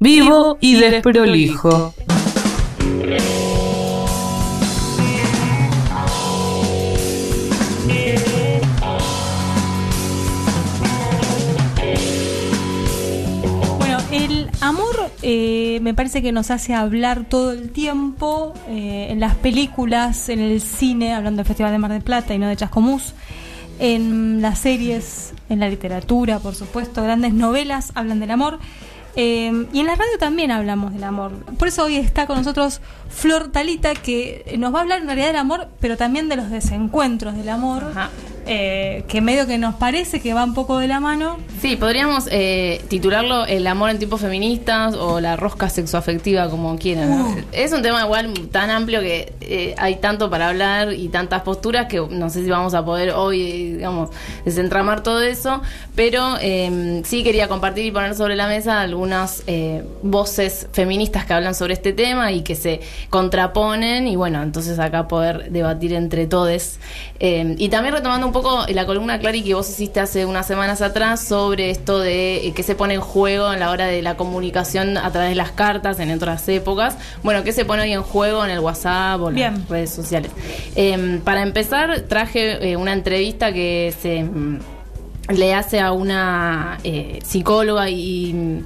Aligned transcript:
vivo 0.00 0.56
y 0.62 0.76
desprolijo. 0.76 1.94
Bueno, 13.78 13.98
el 14.10 14.48
amor 14.62 15.10
eh, 15.20 15.80
me 15.82 15.92
parece 15.92 16.22
que 16.22 16.32
nos 16.32 16.50
hace 16.50 16.72
hablar 16.72 17.26
todo 17.28 17.52
el 17.52 17.68
tiempo 17.70 18.54
eh, 18.68 19.08
en 19.10 19.20
las 19.20 19.34
películas, 19.34 20.30
en 20.30 20.40
el 20.40 20.62
cine, 20.62 21.12
hablando 21.12 21.40
del 21.40 21.46
Festival 21.46 21.72
de 21.72 21.78
Mar 21.78 21.92
del 21.92 22.02
Plata 22.02 22.32
y 22.32 22.38
no 22.38 22.48
de 22.48 22.56
Chascomús, 22.56 23.12
en 23.78 24.40
las 24.40 24.60
series, 24.60 25.34
en 25.50 25.60
la 25.60 25.68
literatura, 25.68 26.38
por 26.38 26.54
supuesto, 26.54 27.02
grandes 27.02 27.34
novelas 27.34 27.92
hablan 27.94 28.18
del 28.20 28.30
amor. 28.30 28.58
Eh, 29.16 29.66
y 29.72 29.80
en 29.80 29.86
la 29.86 29.96
radio 29.96 30.18
también 30.18 30.50
hablamos 30.50 30.92
del 30.92 31.04
amor. 31.04 31.32
Por 31.58 31.68
eso 31.68 31.84
hoy 31.84 31.96
está 31.96 32.26
con 32.26 32.36
nosotros 32.38 32.80
Flor 33.08 33.48
Talita, 33.50 33.94
que 33.94 34.54
nos 34.58 34.74
va 34.74 34.78
a 34.78 34.82
hablar 34.82 35.00
en 35.00 35.06
realidad 35.06 35.28
del 35.28 35.36
amor, 35.36 35.68
pero 35.80 35.96
también 35.96 36.28
de 36.28 36.36
los 36.36 36.50
desencuentros 36.50 37.34
del 37.36 37.48
amor. 37.48 37.84
Ajá. 37.90 38.10
Eh, 38.46 39.04
que 39.08 39.20
medio 39.20 39.46
que 39.46 39.58
nos 39.58 39.74
parece 39.74 40.20
que 40.20 40.34
va 40.34 40.44
un 40.44 40.54
poco 40.54 40.78
de 40.78 40.88
la 40.88 41.00
mano. 41.00 41.38
Sí, 41.60 41.76
podríamos 41.76 42.28
eh, 42.30 42.82
titularlo 42.88 43.44
El 43.46 43.66
amor 43.66 43.90
en 43.90 43.98
tiempos 43.98 44.20
feministas 44.20 44.94
o 44.94 45.20
la 45.20 45.36
rosca 45.36 45.68
sexoafectiva, 45.68 46.48
como 46.50 46.76
quieran. 46.78 47.10
Uh. 47.10 47.36
Es 47.52 47.72
un 47.72 47.82
tema 47.82 48.02
igual 48.02 48.32
tan 48.50 48.70
amplio 48.70 49.00
que 49.00 49.32
eh, 49.40 49.74
hay 49.78 49.96
tanto 49.96 50.30
para 50.30 50.48
hablar 50.48 50.92
y 50.92 51.08
tantas 51.08 51.42
posturas 51.42 51.86
que 51.86 52.00
no 52.00 52.30
sé 52.30 52.44
si 52.44 52.50
vamos 52.50 52.74
a 52.74 52.84
poder 52.84 53.10
hoy, 53.10 53.72
digamos, 53.72 54.10
desentramar 54.44 55.02
todo 55.02 55.22
eso, 55.22 55.62
pero 55.94 56.36
eh, 56.40 57.02
sí 57.04 57.22
quería 57.22 57.48
compartir 57.48 57.84
y 57.84 57.90
poner 57.90 58.14
sobre 58.14 58.36
la 58.36 58.48
mesa 58.48 58.80
algunas 58.80 59.42
voces 60.02 60.68
feministas 60.72 61.24
que 61.24 61.32
hablan 61.32 61.54
sobre 61.54 61.74
este 61.74 61.92
tema 61.92 62.32
y 62.32 62.42
que 62.42 62.54
se 62.54 62.80
contraponen 63.08 64.06
y 64.06 64.16
bueno, 64.16 64.42
entonces 64.42 64.78
acá 64.78 65.08
poder 65.08 65.50
debatir 65.50 65.94
entre 65.94 66.26
todos. 66.26 66.40
Eh, 67.18 67.54
y 67.58 67.68
también 67.68 67.94
retomando 67.94 68.26
un 68.30 68.34
poco 68.34 68.64
la 68.72 68.86
columna, 68.86 69.18
Clary, 69.18 69.42
que 69.42 69.54
vos 69.54 69.68
hiciste 69.68 69.98
hace 69.98 70.24
unas 70.24 70.46
semanas 70.46 70.82
atrás 70.82 71.20
sobre 71.20 71.70
esto 71.70 71.98
de 71.98 72.46
eh, 72.46 72.52
qué 72.52 72.62
se 72.62 72.76
pone 72.76 72.94
en 72.94 73.00
juego 73.00 73.52
en 73.52 73.58
la 73.58 73.70
hora 73.70 73.86
de 73.86 74.02
la 74.02 74.16
comunicación 74.16 74.96
a 74.96 75.10
través 75.10 75.30
de 75.30 75.34
las 75.34 75.50
cartas 75.50 75.98
en 75.98 76.12
otras 76.12 76.48
épocas. 76.48 76.96
Bueno, 77.24 77.42
qué 77.42 77.52
se 77.52 77.64
pone 77.64 77.82
hoy 77.82 77.92
en 77.92 78.02
juego 78.02 78.44
en 78.44 78.52
el 78.52 78.60
WhatsApp 78.60 79.20
o 79.20 79.30
Bien. 79.30 79.54
las 79.54 79.68
redes 79.68 79.90
sociales. 79.90 80.30
Eh, 80.76 81.20
para 81.24 81.42
empezar, 81.42 82.02
traje 82.02 82.70
eh, 82.70 82.76
una 82.76 82.92
entrevista 82.92 83.52
que 83.52 83.92
se 84.00 84.22
mm, 84.22 84.60
le 85.30 85.54
hace 85.54 85.80
a 85.80 85.92
una 85.92 86.78
eh, 86.84 87.18
psicóloga 87.24 87.90
y 87.90 88.62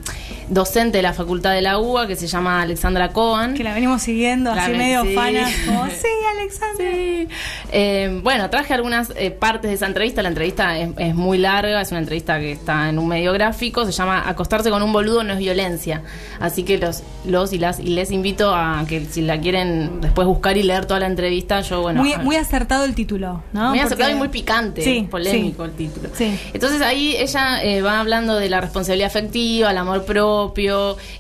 docente 0.49 0.99
de 0.99 1.03
la 1.03 1.13
Facultad 1.13 1.53
de 1.53 1.63
la 1.63 1.79
UBA 1.79 2.07
que 2.07 2.17
se 2.17 2.27
llama 2.27 2.63
Alexandra 2.63 3.11
Cohen. 3.13 3.55
Que 3.55 3.65
la 3.65 3.75
venimos 3.75 4.03
siguiendo, 4.03 4.55
La 4.55 4.65
así 4.65 4.73
medio 4.73 5.03
sí. 5.05 5.15
fanas, 5.15 5.53
como, 5.67 5.87
sí, 5.87 6.09
Alexandra. 6.39 6.87
Sí. 6.93 7.29
Eh, 7.73 8.21
bueno, 8.23 8.51
traje 8.51 8.75
algunas 8.75 9.13
eh, 9.17 9.31
partes 9.31 9.71
de 9.71 9.75
esa 9.77 9.87
entrevista. 9.87 10.23
La 10.23 10.29
entrevista 10.29 10.79
es, 10.79 10.91
es 10.99 11.15
muy 11.15 11.39
larga, 11.39 11.81
es 11.81 11.91
una 11.91 12.01
entrevista 12.01 12.39
que 12.39 12.53
está 12.53 12.89
en 12.89 12.99
un 12.99 13.09
medio 13.09 13.33
gráfico. 13.33 13.85
Se 13.87 13.93
llama 13.93 14.29
Acostarse 14.29 14.71
con 14.71 14.83
un 14.83 14.93
boludo 14.93 15.25
no 15.25 15.33
es 15.33 15.39
violencia. 15.39 16.03
Así 16.41 16.63
que 16.65 16.79
los, 16.79 17.03
los 17.25 17.53
y 17.53 17.59
las 17.59 17.81
y 17.81 17.85
les 17.89 18.11
invito 18.11 18.55
a 18.55 18.85
que 18.89 19.05
si 19.07 19.23
la 19.23 19.41
quieren 19.41 20.01
después 20.01 20.27
buscar 20.27 20.57
y 20.57 20.63
leer 20.63 20.87
toda 20.87 21.01
la 21.01 21.07
entrevista, 21.07 21.61
yo 21.63 21.83
bueno. 21.83 22.03
muy, 22.23 22.37
acertado 22.37 22.85
el 22.85 22.95
título, 22.95 23.43
¿no? 23.53 23.71
muy 23.71 23.79
Porque- 23.79 23.83
acertado 23.95 24.11
y 24.11 24.15
muy 24.15 24.29
picante, 24.29 24.83
Sí, 24.83 25.07
polémico 25.11 25.65
el 25.65 25.73
título. 25.73 26.09
Sí. 26.15 26.39
Entonces 26.53 26.83
ahí 26.83 27.15
ella 27.17 27.63
eh, 27.63 27.81
va 27.81 28.01
hablando 28.01 28.35
de 28.37 28.49
la 28.51 28.61
responsabilidad 28.61 29.07
afectiva, 29.07 29.71
el 29.71 29.79
amor 29.79 30.05
propio, 30.05 30.34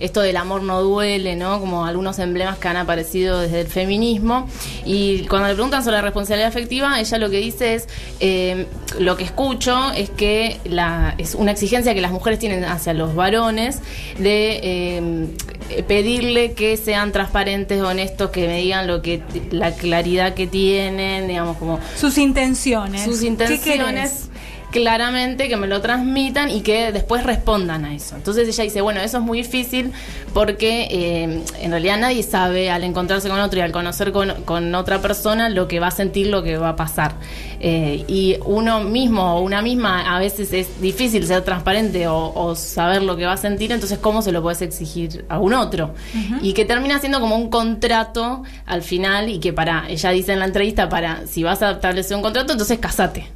esto 0.00 0.20
del 0.20 0.36
amor 0.36 0.62
no 0.62 0.82
duele, 0.82 1.36
¿no? 1.36 1.60
Como 1.60 1.84
algunos 1.86 2.18
emblemas 2.18 2.58
que 2.58 2.68
han 2.68 2.76
aparecido 2.76 3.40
desde 3.40 3.60
el 3.60 3.66
feminismo. 3.66 4.48
Y 4.84 5.26
cuando 5.26 5.48
le 5.48 5.54
preguntan 5.54 5.82
sobre 5.82 5.96
la 5.96 6.02
responsabilidad 6.02 6.48
afectiva, 6.48 7.00
ella 7.00 7.18
lo 7.18 7.30
que 7.30 7.38
dice 7.38 7.74
es, 7.74 7.88
eh, 8.20 8.66
lo 8.98 9.16
que 9.16 9.24
escucho 9.24 9.92
es 9.92 10.10
que 10.10 10.60
la, 10.64 11.14
es 11.18 11.34
una 11.34 11.52
exigencia 11.52 11.94
que 11.94 12.00
las 12.00 12.12
mujeres 12.12 12.38
tienen 12.38 12.64
hacia 12.64 12.94
los 12.94 13.14
varones 13.14 13.80
de 14.18 14.60
eh, 14.62 15.82
pedirle 15.86 16.52
que 16.52 16.76
sean 16.76 17.12
transparentes, 17.12 17.80
honestos, 17.80 18.30
que 18.30 18.46
me 18.46 18.58
digan 18.58 18.86
lo 18.86 19.02
que 19.02 19.22
la 19.50 19.72
claridad 19.72 20.34
que 20.34 20.46
tienen, 20.46 21.28
digamos 21.28 21.56
como 21.56 21.80
Sus 21.96 22.18
intenciones. 22.18 23.02
sus 23.04 23.20
¿Qué 23.20 23.26
intenciones? 23.26 24.28
Claramente 24.74 25.48
que 25.48 25.56
me 25.56 25.68
lo 25.68 25.80
transmitan 25.80 26.50
y 26.50 26.62
que 26.62 26.90
después 26.90 27.22
respondan 27.22 27.84
a 27.84 27.94
eso. 27.94 28.16
Entonces 28.16 28.48
ella 28.48 28.64
dice, 28.64 28.80
bueno, 28.80 29.00
eso 29.00 29.18
es 29.18 29.22
muy 29.22 29.38
difícil 29.38 29.92
porque 30.34 30.88
eh, 30.90 31.44
en 31.60 31.70
realidad 31.70 31.96
nadie 31.96 32.24
sabe 32.24 32.70
al 32.70 32.82
encontrarse 32.82 33.28
con 33.28 33.38
otro 33.38 33.60
y 33.60 33.62
al 33.62 33.70
conocer 33.70 34.10
con, 34.10 34.42
con 34.44 34.74
otra 34.74 35.00
persona 35.00 35.48
lo 35.48 35.68
que 35.68 35.78
va 35.78 35.86
a 35.86 35.90
sentir, 35.92 36.26
lo 36.26 36.42
que 36.42 36.56
va 36.56 36.70
a 36.70 36.76
pasar. 36.76 37.14
Eh, 37.60 38.04
y 38.08 38.36
uno 38.44 38.80
mismo 38.80 39.36
o 39.36 39.42
una 39.42 39.62
misma 39.62 40.16
a 40.16 40.18
veces 40.18 40.52
es 40.52 40.80
difícil 40.82 41.24
ser 41.24 41.42
transparente 41.42 42.08
o, 42.08 42.32
o 42.34 42.56
saber 42.56 43.04
lo 43.04 43.16
que 43.16 43.26
va 43.26 43.34
a 43.34 43.36
sentir, 43.36 43.70
entonces 43.70 43.98
cómo 43.98 44.22
se 44.22 44.32
lo 44.32 44.42
puedes 44.42 44.60
exigir 44.60 45.24
a 45.28 45.38
un 45.38 45.54
otro. 45.54 45.94
Y 46.42 46.52
que 46.52 46.64
termina 46.64 46.98
siendo 46.98 47.20
como 47.20 47.36
un 47.36 47.48
contrato 47.48 48.42
al 48.66 48.82
final 48.82 49.28
y 49.28 49.38
que 49.38 49.52
para, 49.52 49.88
ella 49.88 50.10
dice 50.10 50.32
en 50.32 50.40
la 50.40 50.46
entrevista, 50.46 50.88
para 50.88 51.28
si 51.28 51.44
vas 51.44 51.62
a 51.62 51.70
establecer 51.70 52.16
un 52.16 52.24
contrato, 52.24 52.52
entonces 52.52 52.80
casate 52.80 53.33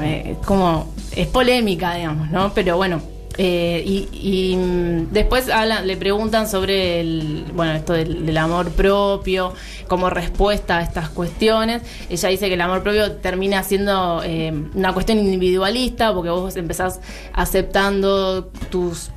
eh, 0.00 0.36
como 0.44 0.92
es 1.14 1.26
polémica, 1.26 1.94
digamos, 1.94 2.30
¿no? 2.30 2.52
Pero 2.54 2.76
bueno. 2.76 3.00
eh, 3.38 3.82
y, 3.86 4.08
y, 4.52 4.56
mm, 4.56 5.10
después 5.10 5.48
le 5.84 5.96
preguntan 5.96 6.46
sobre 6.48 7.00
el, 7.00 7.44
bueno, 7.54 7.72
esto 7.72 7.94
del, 7.94 8.26
del 8.26 8.36
amor 8.36 8.70
propio, 8.72 9.54
como 9.88 10.10
respuesta 10.10 10.78
a 10.78 10.82
estas 10.82 11.08
cuestiones. 11.08 11.80
Ella 12.10 12.28
dice 12.28 12.48
que 12.48 12.54
el 12.54 12.60
amor 12.60 12.82
propio 12.82 13.12
termina 13.12 13.62
siendo 13.62 14.20
eh, 14.22 14.52
una 14.74 14.92
cuestión 14.92 15.18
individualista, 15.18 16.12
porque 16.12 16.28
vos 16.30 16.56
empezás 16.56 17.00
aceptando 17.32 18.50
tus 18.70 19.10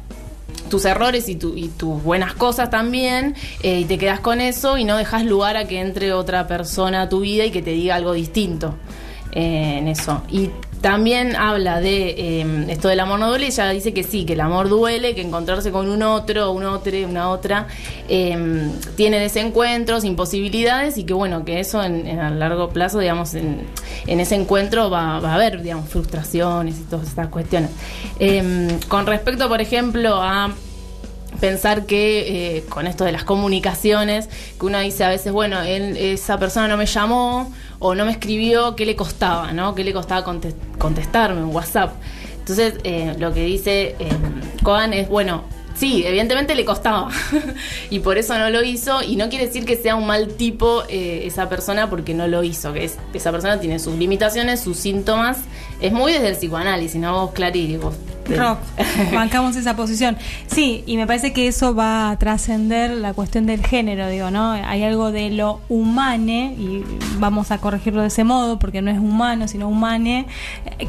tus 0.70 0.84
errores 0.86 1.30
y, 1.30 1.36
tu- 1.36 1.56
y 1.56 1.68
tus 1.68 2.02
buenas 2.02 2.34
cosas 2.34 2.72
también, 2.72 3.36
eh, 3.62 3.82
y 3.82 3.86
te 3.86 4.00
quedas 4.00 4.20
con 4.20 4.42
eso 4.42 4.78
y 4.80 4.84
no 4.84 4.98
dejas 4.98 5.24
lugar 5.24 5.58
a 5.58 5.66
que 5.68 5.80
entre 5.80 6.12
otra 6.12 6.48
persona 6.48 7.04
a 7.04 7.10
tu 7.10 7.20
vida 7.20 7.46
y 7.46 7.52
que 7.52 7.62
te 7.62 7.70
diga 7.72 7.94
algo 7.96 8.14
distinto 8.14 8.74
eh, 9.36 9.78
en 9.80 9.88
eso. 9.88 10.24
Y 10.30 10.50
también 10.82 11.36
habla 11.36 11.82
de 11.82 12.10
eh, 12.42 12.66
esto 12.70 12.90
del 12.90 13.00
amor 13.00 13.20
no 13.20 13.30
duele, 13.30 13.48
ella 13.48 13.70
dice 13.70 13.92
que 13.92 14.04
sí, 14.04 14.24
que 14.24 14.34
el 14.34 14.42
amor 14.42 14.70
duele, 14.70 15.16
que 15.16 15.22
encontrarse 15.22 15.72
con 15.72 15.90
un 15.90 16.04
otro, 16.04 16.52
un 16.52 16.64
otro, 16.64 16.92
una 17.10 17.30
otra, 17.32 17.68
eh, 18.08 18.70
tiene 18.96 19.20
desencuentros, 19.20 20.04
imposibilidades 20.04 20.98
y 21.00 21.04
que 21.06 21.14
bueno, 21.14 21.44
que 21.44 21.60
eso 21.60 21.84
en, 21.84 22.20
a 22.20 22.30
largo 22.30 22.70
plazo, 22.70 23.00
digamos, 23.00 23.34
en, 23.34 23.66
en 24.06 24.20
ese 24.20 24.36
encuentro 24.36 24.92
va, 24.92 25.20
va 25.20 25.32
a 25.32 25.36
haber, 25.36 25.64
digamos, 25.64 25.90
frustraciones 25.90 26.78
y 26.80 26.84
todas 26.84 27.08
estas 27.08 27.30
cuestiones. 27.30 27.72
Eh, 28.20 28.78
con 28.88 29.08
respecto, 29.08 29.48
por 29.50 29.62
ejemplo, 29.62 30.22
a 30.22 30.52
pensar 31.40 31.86
que 31.86 32.58
eh, 32.58 32.64
con 32.70 32.86
esto 32.88 33.04
de 33.04 33.12
las 33.12 33.24
comunicaciones, 33.24 34.30
que 34.60 34.66
uno 34.66 34.80
dice 34.80 35.04
a 35.04 35.10
veces, 35.10 35.34
bueno, 35.34 35.62
él- 35.64 35.98
esa 35.98 36.38
persona 36.38 36.68
no 36.68 36.78
me 36.78 36.86
llamó 36.86 37.52
o 37.80 37.96
no 37.96 38.06
me 38.06 38.12
escribió, 38.12 38.76
¿qué 38.76 38.86
le 38.86 38.96
costaba? 38.96 39.52
¿no? 39.52 39.76
¿Qué 39.76 39.84
le 39.84 39.94
costaba 39.94 40.24
contes- 40.26 40.56
contestarme 40.78 41.42
en 41.42 41.54
WhatsApp? 41.54 41.94
Entonces, 42.40 42.76
eh, 42.84 43.16
lo 43.18 43.34
que 43.34 43.44
dice 43.44 43.96
eh, 44.00 44.10
es, 44.94 45.10
bueno, 45.10 45.44
sí, 45.76 46.04
evidentemente 46.06 46.54
le 46.56 46.64
costaba 46.64 47.10
y 47.90 48.00
por 48.00 48.18
eso 48.18 48.38
no 48.38 48.50
lo 48.50 48.64
hizo 48.64 49.02
y 49.02 49.16
no 49.16 49.30
quiere 49.30 49.48
decir 49.48 49.66
que 49.66 49.76
sea 49.76 49.96
un 49.96 50.06
mal 50.06 50.28
tipo 50.30 50.84
eh, 50.88 51.24
esa 51.26 51.50
persona 51.50 51.90
porque 51.90 52.14
no 52.14 52.28
lo 52.28 52.44
hizo, 52.44 52.72
que 52.72 52.86
es, 52.86 52.98
esa 53.14 53.32
persona 53.32 53.60
tiene 53.60 53.80
sus 53.80 53.96
limitaciones, 53.96 54.62
sus 54.62 54.78
síntomas, 54.78 55.40
es 55.82 55.92
muy 55.92 56.14
desde 56.14 56.30
el 56.30 56.36
psicoanálisis, 56.36 57.02
¿no? 57.02 57.26
Vos, 57.26 57.32
Clary, 57.34 57.78
vos... 57.78 57.96
Rock, 58.30 58.60
bancamos 59.14 59.56
esa 59.56 59.76
posición. 59.76 60.18
Sí, 60.48 60.84
y 60.86 60.98
me 60.98 61.06
parece 61.06 61.34
que 61.34 61.48
eso 61.48 61.76
va 61.76 62.10
a 62.10 62.18
trascender 62.18 62.92
la 62.92 63.14
cuestión 63.14 63.46
del 63.46 63.66
género, 63.66 64.10
digo, 64.10 64.32
¿no? 64.32 64.52
Hay 64.52 64.84
algo 64.84 65.12
de 65.12 65.30
lo 65.30 65.62
humane, 65.70 66.56
y 66.58 66.84
vamos 67.20 67.52
a 67.52 67.60
corregirlo 67.60 68.02
de 68.02 68.08
ese 68.08 68.24
modo, 68.24 68.58
porque 68.58 68.82
no 68.82 68.90
es 68.90 68.98
humano, 68.98 69.48
sino 69.48 69.68
humane, 69.70 70.26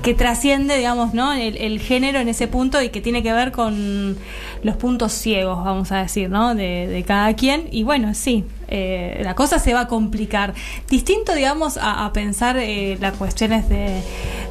que 0.03 0.15
trasciende, 0.15 0.77
digamos, 0.77 1.15
¿no? 1.15 1.33
El, 1.33 1.57
el 1.57 1.81
género 1.81 2.21
en 2.21 2.29
ese 2.29 2.49
punto 2.49 2.83
y 2.83 2.89
que 2.89 3.01
tiene 3.01 3.23
que 3.23 3.33
ver 3.33 3.53
con 3.53 4.17
los 4.63 4.77
puntos 4.77 5.13
ciegos, 5.13 5.65
vamos 5.65 5.93
a 5.93 5.99
decir, 5.99 6.31
¿no? 6.31 6.55
De, 6.55 6.87
de 6.87 7.03
cada 7.05 7.35
quien. 7.35 7.69
Y 7.71 7.83
bueno, 7.83 8.15
sí, 8.15 8.45
eh, 8.69 9.21
la 9.25 9.35
cosa 9.35 9.59
se 9.59 9.73
va 9.75 9.81
a 9.83 9.87
complicar. 9.89 10.55
Distinto, 10.91 11.35
digamos, 11.35 11.77
a, 11.77 12.05
a 12.05 12.13
pensar 12.13 12.57
eh, 12.59 12.97
las 13.01 13.15
cuestiones 13.17 13.69
de, 13.69 14.03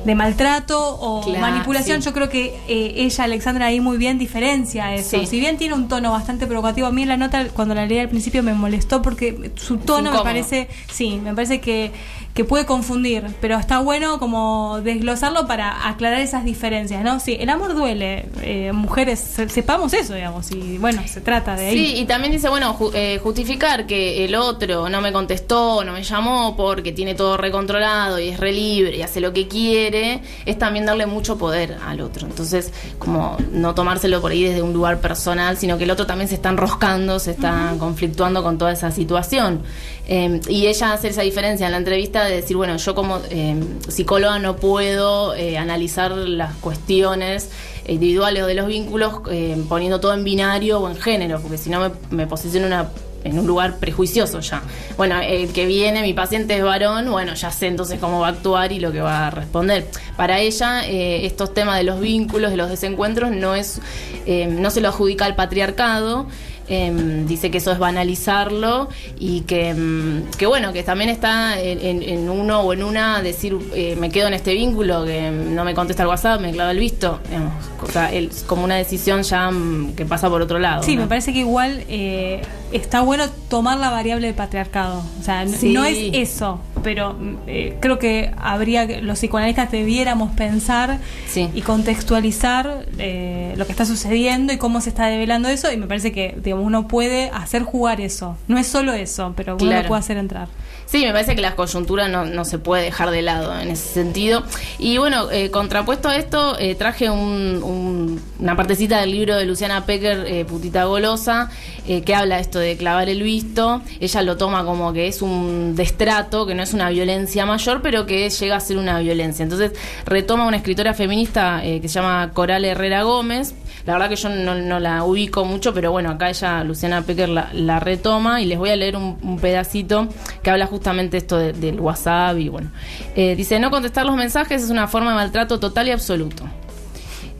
de 0.06 0.16
maltrato 0.16 0.98
o 1.00 1.22
Claro, 1.22 1.40
manipulación. 1.42 2.02
sí. 2.02 2.06
Yo 2.06 2.14
creo 2.14 2.30
que 2.30 2.56
eh, 2.68 2.94
ella, 2.98 3.24
Alexandra, 3.26 3.66
ahí 3.68 3.80
muy 3.80 3.98
bien 3.98 4.18
diferencia 4.18 4.94
eso. 4.94 5.20
Sí. 5.20 5.26
Si 5.26 5.40
bien 5.40 5.58
tiene 5.58 5.74
un 5.76 5.88
tono 5.88 6.12
bastante 6.12 6.48
provocativo, 6.48 6.88
a 6.88 6.92
mí 6.92 7.06
la 7.06 7.18
nota 7.18 7.48
cuando 7.50 7.76
la 7.76 7.86
leí 7.86 8.00
al 8.00 8.10
principio 8.10 8.44
me 8.44 8.54
molestó 8.54 9.02
porque 9.02 9.52
su 9.56 9.78
tono 9.78 10.12
me 10.12 10.20
parece, 10.20 10.68
sí, 10.92 11.20
me 11.24 11.34
parece 11.34 11.60
que, 11.60 11.92
que 12.36 12.44
puede 12.44 12.66
confundir, 12.66 13.24
pero 13.42 13.58
está 13.58 13.80
bueno 13.80 14.20
como 14.20 14.82
desglosarlo 14.84 15.48
para 15.48 15.88
aclarar 15.88 16.20
esas 16.20 16.44
diferencias, 16.44 17.02
¿no? 17.02 17.20
Sí, 17.22 17.38
el 17.40 17.50
amor 17.50 17.74
duele, 17.74 18.28
eh, 18.42 18.72
mujeres, 18.74 19.20
se- 19.22 19.48
sepamos 19.48 19.94
eso, 19.94 20.14
digamos, 20.14 20.52
y 20.52 20.78
bueno, 20.78 21.02
se 21.08 21.22
trata 21.22 21.56
de 21.56 21.68
ahí. 21.68 21.74
Sí, 21.78 21.96
y 22.02 22.06
también 22.06 22.34
dice, 22.34 22.50
bueno, 22.50 22.76
ju- 22.78 22.92
eh, 22.94 23.20
justificar 23.24 23.88
que 23.88 24.26
el 24.26 24.36
otro 24.36 24.90
no 24.90 25.00
me 25.00 25.14
contestó, 25.14 25.84
no 25.86 25.94
me 25.94 26.04
llamó 26.04 26.58
porque 26.58 26.92
tiene 26.92 27.16
todo 27.16 27.38
recontrolado 27.38 28.20
y 28.20 28.28
es 28.28 28.38
re 28.40 28.52
libre 28.52 28.98
y 28.98 29.02
hace 29.02 29.22
lo 29.22 29.32
que 29.32 29.48
quiere, 29.48 30.22
es 30.46 30.60
también 30.60 30.86
darle 30.86 31.06
mucho 31.06 31.38
poder 31.38 31.78
al 31.88 32.02
otro. 32.02 32.28
Entonces, 32.28 32.74
como 33.00 33.38
no 33.54 33.74
tomárselo 33.74 34.20
por 34.20 34.34
ahí 34.34 34.44
desde 34.44 34.62
un 34.62 34.74
lugar 34.74 35.00
personal, 35.00 35.58
sino 35.58 35.78
que 35.78 35.86
el 35.86 35.92
otro 35.92 36.06
también 36.06 36.28
se 36.28 36.36
está 36.36 36.50
enroscando, 36.50 37.18
se 37.18 37.32
está 37.32 37.76
conflictuando 37.80 38.44
con 38.44 38.58
toda 38.58 38.74
esa 38.74 38.92
situación. 38.92 39.64
Eh, 40.08 40.40
y 40.50 40.68
ella 40.68 40.94
hace 40.94 41.08
esa 41.08 41.24
diferencia 41.24 41.66
en 41.66 41.72
la 41.72 41.78
entrevista 41.80 42.26
de 42.26 42.36
decir, 42.36 42.56
bueno, 42.58 42.78
yo 42.78 42.94
como 42.94 43.20
eh, 43.30 43.56
psicóloga 43.88 44.38
no 44.40 44.56
puedo 44.58 45.34
eh, 45.36 45.58
analizar 45.58 46.12
las 46.12 46.54
cuestiones 46.56 47.50
individuales 47.88 48.44
o 48.44 48.46
de 48.48 48.54
los 48.56 48.68
vínculos 48.68 49.22
eh, 49.32 49.58
poniendo 49.68 50.00
todo 50.00 50.14
en 50.14 50.24
binario 50.24 50.80
o 50.80 50.90
en 50.90 50.96
género, 50.98 51.40
porque 51.42 51.58
si 51.58 51.70
no 51.70 51.80
me, 51.80 51.92
me 52.16 52.28
posiciono 52.28 52.68
una- 52.68 52.90
en 53.24 53.40
un 53.40 53.48
lugar 53.48 53.78
prejuicioso 53.80 54.40
ya. 54.42 54.62
Bueno, 54.98 55.20
el 55.20 55.52
que 55.52 55.66
viene, 55.66 56.04
mi 56.04 56.14
paciente 56.14 56.56
es 56.56 56.64
varón, 56.64 57.10
bueno, 57.10 57.34
ya 57.34 57.50
sé 57.52 57.66
entonces 57.66 57.98
cómo 58.00 58.20
va 58.20 58.28
a 58.28 58.30
actuar 58.30 58.72
y 58.72 58.80
lo 58.80 58.92
que 58.92 59.02
va 59.02 59.26
a 59.26 59.32
responder. 59.32 59.88
Para 60.16 60.40
ella, 60.42 60.86
eh, 60.88 61.26
estos 61.26 61.52
temas 61.52 61.78
de 61.78 61.84
los 61.86 62.00
vínculos, 62.00 62.52
de 62.52 62.58
los 62.58 62.70
desencuentros, 62.70 63.32
no 63.32 63.56
es, 63.56 63.82
eh, 64.28 64.46
no 64.46 64.70
se 64.70 64.80
lo 64.80 64.90
adjudica 64.90 65.26
al 65.26 65.34
patriarcado. 65.36 66.28
Em, 66.68 67.28
dice 67.28 67.52
que 67.52 67.60
eso 67.60 67.72
es 67.72 67.78
banalizarlo 67.78 68.90
y 69.20 69.42
que, 69.42 69.70
em, 69.70 70.24
que 70.38 70.46
bueno, 70.48 70.74
que 70.74 70.82
también 70.84 71.10
está 71.12 71.60
en, 71.62 71.80
en- 71.80 72.02
en 72.04 72.30
uno 72.30 72.62
o 72.62 72.74
en 72.74 72.84
una 72.84 73.22
decir 73.22 73.56
eh, 73.76 73.96
me 74.00 74.10
quedo 74.10 74.28
en 74.28 74.34
este 74.34 74.54
vínculo, 74.54 75.06
que 75.06 75.30
no 75.30 75.64
me 75.64 75.74
contesta 75.76 76.04
el 76.04 76.10
WhatsApp, 76.10 76.42
me 76.42 76.52
clava 76.52 76.72
el 76.72 76.80
visto. 76.80 77.20
digamos, 77.30 77.54
o 77.84 77.92
sea, 77.92 78.12
el- 78.12 78.32
como 78.48 78.64
una 78.64 78.76
decisión 78.76 79.22
ya 79.24 79.52
mm, 79.52 79.94
que 79.96 80.06
pasa 80.06 80.28
por 80.30 80.42
otro 80.42 80.58
lado. 80.58 80.82
Sí, 80.84 80.96
¿no? 80.96 81.04
me 81.04 81.08
parece 81.08 81.34
que 81.34 81.40
igual 81.40 81.84
eh, 81.88 82.42
está 82.72 83.02
bueno 83.02 83.26
tomar 83.50 83.78
la 83.78 83.90
variable 83.92 84.28
del 84.28 84.36
patriarcado. 84.36 85.04
O 85.20 85.24
sea, 85.24 85.48
Sí. 85.48 85.72
no 85.72 85.86
es 85.86 85.98
eso, 86.14 86.60
pero 86.86 87.14
mm, 87.14 87.38
eh, 87.48 87.78
creo 87.82 87.98
que 87.98 88.32
habría 88.38 88.86
que 88.86 89.02
los 89.02 89.18
psicoanalistas 89.20 89.72
debiéramos 89.72 90.32
pensar 90.36 91.00
Sí. 91.28 91.50
y 91.54 91.62
contextualizar 91.64 92.86
eh, 93.00 93.56
lo 93.58 93.66
que 93.66 93.72
está 93.72 93.86
sucediendo 93.86 94.54
y 94.54 94.58
cómo 94.58 94.80
se 94.82 94.90
está 94.90 95.08
develando 95.08 95.50
eso. 95.50 95.72
Y 95.72 95.78
me 95.78 95.88
parece 95.88 96.12
que 96.12 96.38
digamos, 96.44 96.66
uno 96.66 96.88
puede 96.88 97.32
hacer 97.34 97.64
jugar 97.64 98.00
eso. 98.02 98.38
No 98.48 98.58
es 98.60 98.68
solo 98.68 98.94
eso, 98.94 99.34
pero 99.36 99.56
uno 99.56 99.66
Claro. 99.66 99.82
lo 99.82 99.88
puede 99.88 100.00
hacer 100.00 100.18
entrar. 100.18 100.48
Sí, 100.86 101.04
me 101.04 101.12
parece 101.12 101.36
que 101.36 101.42
la 101.42 101.56
coyuntura 101.56 102.08
no, 102.08 102.26
no 102.26 102.46
se 102.46 102.60
puede 102.60 102.84
dejar 102.84 103.10
de 103.12 103.22
lado 103.22 103.60
en 103.60 103.70
ese 103.70 103.94
sentido. 103.94 104.44
Y 104.78 104.98
bueno, 104.98 105.30
eh, 105.32 105.50
contrapuesto 105.52 106.10
a 106.10 106.16
esto, 106.16 106.58
eh, 106.60 106.76
traje 106.76 107.10
un- 107.10 107.62
un- 107.64 108.22
una 108.40 108.56
partecita 108.56 109.02
del 109.02 109.12
libro 109.12 109.36
de 109.36 109.46
Luciana 109.46 109.86
Pecker, 109.86 110.26
eh, 110.28 110.46
Putita 110.46 110.86
Golosa, 110.86 111.50
que 111.86 112.16
habla 112.16 112.40
esto 112.40 112.58
de 112.60 112.78
clavar 112.78 113.10
el 113.10 113.22
visto. 113.22 113.82
Ella 114.00 114.22
lo 114.24 114.38
toma 114.38 114.64
como 114.66 114.92
que 114.94 115.08
es 115.08 115.22
un 115.22 115.76
destrato, 115.76 116.46
que 116.48 116.56
no 116.56 116.64
es 116.64 116.74
una 116.74 116.90
violencia 116.90 117.46
mayor, 117.46 117.82
pero 117.84 118.06
que 118.08 118.28
llega 118.30 118.56
a 118.56 118.60
ser 118.60 118.78
una 118.78 119.00
violencia. 119.00 119.44
Entonces 119.44 119.72
retoma 120.06 120.48
una 120.48 120.58
escritora 120.58 120.94
feminista 120.94 121.62
que 121.64 121.82
se 121.88 121.88
llama 122.00 122.32
Coral 122.34 122.66
Herrera 122.66 123.04
Gómez. 123.04 123.54
La 123.86 123.94
verdad 123.94 124.10
que 124.10 124.16
yo 124.16 124.30
no, 124.30 124.56
no 124.56 124.80
la 124.80 125.04
ubico 125.04 125.46
mucho, 125.46 125.72
pero 125.76 125.92
bueno, 125.92 126.10
acá 126.10 126.30
ella, 126.32 126.64
Luciana 126.64 127.04
Pecker, 127.04 127.30
la, 127.30 127.50
la 127.54 127.80
retoma 127.80 128.42
y 128.42 128.46
les 128.46 128.58
voy 128.58 128.72
a 128.72 128.76
leer 128.76 128.96
un, 128.96 129.18
un 129.22 129.38
pedacito 129.40 130.08
que 130.42 130.50
habla 130.50 130.66
justamente 130.66 130.75
esto 131.14 131.38
de- 131.38 131.54
del 131.54 131.80
WhatsApp 131.80 132.38
y 132.40 132.50
bueno. 132.50 132.70
Eh, 133.16 133.36
dice, 133.36 133.60
no 133.60 133.72
contestar 133.72 134.06
los 134.06 134.16
mensajes 134.16 134.64
es 134.64 134.70
una 134.70 134.88
forma 134.88 135.10
de 135.12 135.16
maltrato 135.16 135.60
total 135.60 135.88
y 135.88 135.92
absoluto. 135.92 136.44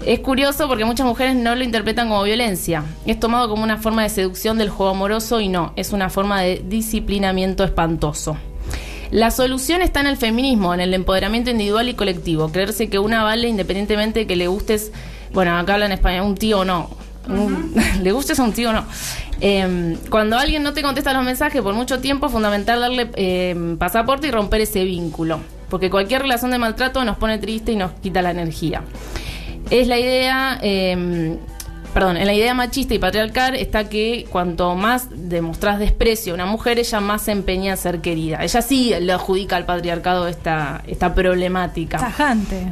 Es 0.06 0.20
curioso 0.20 0.68
porque 0.68 0.86
muchas 0.86 1.06
mujeres 1.08 1.36
no 1.36 1.56
lo 1.56 1.64
interpretan 1.64 2.10
como 2.10 2.24
violencia. 2.24 2.84
Es 3.06 3.20
tomado 3.20 3.50
como 3.50 3.64
una 3.64 3.78
forma 3.78 4.04
de 4.04 4.10
seducción 4.10 4.58
del 4.58 4.70
juego 4.70 4.92
amoroso 4.92 5.40
y 5.40 5.48
no, 5.48 5.74
es 5.76 5.94
una 5.94 6.10
forma 6.10 6.42
de 6.42 6.62
disciplinamiento 6.68 7.64
espantoso. 7.64 8.38
La 9.12 9.32
solución 9.32 9.82
está 9.82 10.02
en 10.02 10.08
el 10.08 10.18
feminismo, 10.18 10.74
en 10.74 10.82
el 10.82 10.94
empoderamiento 10.94 11.50
individual 11.50 11.88
y 11.88 11.94
colectivo. 11.94 12.50
Creerse 12.50 12.90
que 12.90 13.00
una 13.00 13.24
vale 13.24 13.48
independientemente 13.48 14.22
de 14.22 14.28
que 14.28 14.36
le 14.36 14.48
gustes, 14.48 14.92
bueno, 15.32 15.58
acá 15.58 15.76
habla 15.76 15.86
en 15.86 15.94
español, 15.94 16.26
un 16.26 16.36
tío 16.36 16.60
o 16.60 16.66
no. 16.66 16.90
Le 18.04 18.12
gustes 18.12 18.40
a 18.40 18.44
un 18.44 18.54
tío 18.54 18.70
o 18.70 18.74
no. 18.74 18.86
Eh, 19.42 19.98
cuando 20.10 20.38
alguien 20.38 20.64
no 20.64 20.74
te 20.74 20.82
contesta 20.82 21.14
los 21.14 21.24
mensajes 21.24 21.62
por 21.62 21.74
mucho 21.74 22.00
tiempo, 22.00 22.28
es 22.28 22.32
fundamental 22.32 22.80
darle 22.80 23.10
eh, 23.16 23.76
pasaporte 23.78 24.28
y 24.28 24.32
romper 24.32 24.62
ese 24.62 24.84
vínculo. 24.84 25.40
Porque 25.70 25.90
cualquier 25.90 26.22
relación 26.22 26.52
de 26.52 26.58
maltrato 26.58 27.04
nos 27.04 27.18
pone 27.18 27.38
triste 27.38 27.72
y 27.72 27.76
nos 27.76 27.92
quita 27.94 28.22
la 28.22 28.32
energía. 28.32 28.84
Es 29.70 29.88
la 29.88 29.98
idea, 29.98 30.60
eh, 30.62 31.38
perdón, 31.94 32.18
en 32.18 32.28
la 32.28 32.34
idea 32.34 32.54
machista 32.54 32.94
y 32.94 33.00
patriarcal 33.00 33.56
está 33.56 33.90
que 33.90 34.28
cuanto 34.30 34.76
más 34.76 35.08
demostrás 35.12 35.80
desprecio 35.80 36.34
a 36.34 36.36
una 36.36 36.46
mujer, 36.46 36.78
ella 36.78 37.02
más 37.02 37.24
se 37.24 37.32
empeña 37.32 37.74
a 37.74 37.78
ser 37.78 38.02
querida. 38.02 38.44
Ella 38.44 38.62
sí 38.62 38.94
le 39.00 39.12
adjudica 39.12 39.56
al 39.56 39.66
patriarcado 39.66 40.28
esta, 40.28 40.84
esta 40.86 41.16
problemática. 41.16 41.98
Tajante. 41.98 42.68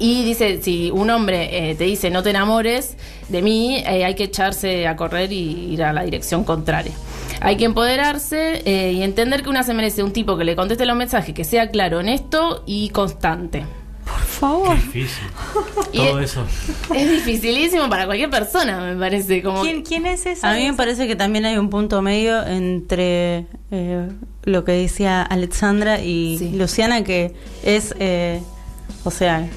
Y 0.00 0.24
dice, 0.24 0.60
si 0.62 0.90
un 0.92 1.10
hombre 1.10 1.70
eh, 1.70 1.74
te 1.74 1.84
dice 1.84 2.10
no 2.10 2.22
te 2.22 2.30
enamores 2.30 2.96
de 3.28 3.42
mí, 3.42 3.76
eh, 3.78 4.04
hay 4.04 4.14
que 4.14 4.24
echarse 4.24 4.86
a 4.86 4.94
correr 4.96 5.32
y 5.32 5.72
ir 5.72 5.82
a 5.82 5.92
la 5.92 6.02
dirección 6.04 6.44
contraria. 6.44 6.92
Hay 7.40 7.56
que 7.56 7.64
empoderarse 7.64 8.62
eh, 8.64 8.92
y 8.92 9.02
entender 9.02 9.42
que 9.42 9.48
una 9.50 9.62
se 9.62 9.74
merece 9.74 10.02
un 10.02 10.12
tipo 10.12 10.36
que 10.36 10.44
le 10.44 10.54
conteste 10.56 10.86
los 10.86 10.96
mensajes, 10.96 11.34
que 11.34 11.44
sea 11.44 11.70
claro, 11.70 11.98
honesto 11.98 12.62
y 12.66 12.90
constante. 12.90 13.64
Por 14.04 14.20
favor. 14.20 14.68
Qué 14.68 14.74
difícil. 14.98 15.24
Y 15.92 15.98
Todo 15.98 16.20
es- 16.20 16.30
eso. 16.30 16.44
Es 16.94 17.10
dificilísimo 17.10 17.88
para 17.88 18.06
cualquier 18.06 18.28
persona, 18.30 18.80
me 18.80 18.96
parece. 18.98 19.42
Como 19.42 19.62
¿Quién, 19.62 19.82
quién 19.82 20.06
es 20.06 20.26
esa? 20.26 20.50
A 20.50 20.54
mí 20.54 20.64
me 20.66 20.74
parece 20.74 21.06
que 21.08 21.16
también 21.16 21.44
hay 21.46 21.56
un 21.56 21.70
punto 21.70 22.02
medio 22.02 22.44
entre 22.46 23.46
eh, 23.70 24.08
lo 24.44 24.64
que 24.64 24.72
decía 24.72 25.22
Alexandra 25.22 26.00
y 26.00 26.36
Sí. 26.38 26.50
Luciana, 26.52 27.04
que 27.04 27.34
es, 27.64 27.94
eh, 28.00 28.40
o 29.04 29.10
sea, 29.10 29.48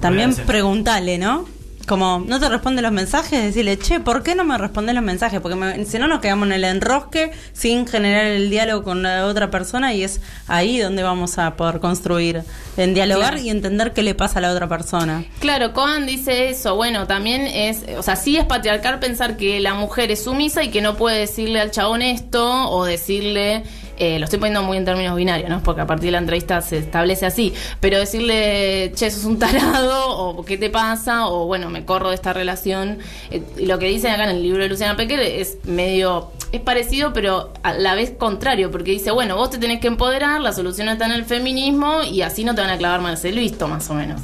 también 0.00 0.28
Gracias. 0.30 0.46
preguntarle, 0.46 1.18
¿no? 1.18 1.46
Como 1.88 2.22
no 2.24 2.38
te 2.38 2.48
responde 2.48 2.82
los 2.82 2.92
mensajes, 2.92 3.42
decirle, 3.42 3.76
che, 3.76 3.98
¿por 3.98 4.22
qué 4.22 4.36
no 4.36 4.44
me 4.44 4.56
responde 4.58 4.92
los 4.92 5.02
mensajes? 5.02 5.40
Porque 5.40 5.56
me- 5.56 5.84
si 5.86 5.98
no 5.98 6.06
nos 6.06 6.20
quedamos 6.20 6.46
en 6.46 6.52
el 6.52 6.62
enrosque 6.64 7.32
sin 7.52 7.84
generar 7.86 8.26
el 8.26 8.48
diálogo 8.48 8.84
con 8.84 9.02
la 9.02 9.26
otra 9.26 9.50
persona 9.50 9.92
y 9.92 10.04
es 10.04 10.20
ahí 10.46 10.78
donde 10.78 11.02
vamos 11.02 11.38
a 11.38 11.56
poder 11.56 11.80
construir, 11.80 12.42
en 12.76 12.94
dialogar 12.94 13.32
Claro. 13.32 13.44
y 13.44 13.50
entender 13.50 13.92
qué 13.92 14.02
le 14.04 14.14
pasa 14.14 14.38
a 14.38 14.42
la 14.42 14.52
otra 14.52 14.68
persona. 14.68 15.24
Claro, 15.40 15.72
Cohen 15.72 16.06
dice 16.06 16.50
eso. 16.50 16.76
Bueno, 16.76 17.08
también 17.08 17.40
es, 17.42 17.82
o 17.98 18.02
sea, 18.04 18.14
sí 18.14 18.36
es 18.36 18.44
patriarcal 18.44 19.00
pensar 19.00 19.36
que 19.36 19.58
la 19.58 19.74
mujer 19.74 20.12
es 20.12 20.22
sumisa 20.22 20.62
y 20.62 20.68
que 20.70 20.82
no 20.82 20.96
puede 20.96 21.18
decirle 21.18 21.60
al 21.60 21.72
chabón 21.72 22.02
esto 22.02 22.70
o 22.70 22.84
decirle, 22.84 23.64
eh, 24.00 24.18
lo 24.18 24.24
estoy 24.24 24.38
poniendo 24.38 24.62
muy 24.62 24.78
en 24.78 24.86
términos 24.86 25.14
binarios, 25.14 25.50
¿no? 25.50 25.62
Porque 25.62 25.82
a 25.82 25.86
partir 25.86 26.06
de 26.06 26.12
la 26.12 26.18
entrevista 26.18 26.62
se 26.62 26.78
establece 26.78 27.26
así, 27.26 27.52
pero 27.80 27.98
decirle, 27.98 28.92
che, 28.94 29.10
sos 29.10 29.24
un 29.24 29.38
tarado 29.38 30.16
o 30.16 30.42
qué 30.42 30.56
te 30.56 30.70
pasa 30.70 31.28
o 31.28 31.44
bueno, 31.44 31.68
me 31.68 31.84
corro 31.84 32.08
de 32.08 32.14
esta 32.14 32.32
relación. 32.32 32.98
Eh, 33.30 33.42
lo 33.58 33.78
que 33.78 33.86
dicen 33.86 34.12
acá 34.12 34.24
en 34.24 34.30
el 34.30 34.42
libro 34.42 34.62
de 34.62 34.70
Luciana 34.70 34.96
Pecker 34.96 35.20
es 35.20 35.58
medio 35.64 36.30
es 36.50 36.62
parecido, 36.62 37.12
pero 37.12 37.52
a 37.62 37.74
la 37.74 37.94
vez 37.94 38.10
contrario, 38.10 38.70
porque 38.70 38.90
dice, 38.90 39.10
bueno, 39.10 39.36
vos 39.36 39.50
te 39.50 39.58
tenés 39.58 39.80
que 39.80 39.86
empoderar, 39.86 40.40
la 40.40 40.52
solución 40.52 40.88
está 40.88 41.04
en 41.04 41.12
el 41.12 41.24
feminismo 41.24 42.02
y 42.02 42.22
así 42.22 42.42
no 42.42 42.54
te 42.54 42.62
van 42.62 42.70
a 42.70 42.78
clavar 42.78 43.02
más 43.02 43.24
el 43.24 43.38
visto, 43.38 43.68
más 43.68 43.88
o 43.90 43.94
menos. 43.94 44.20